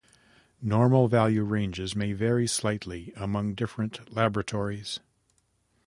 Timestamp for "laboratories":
4.11-4.99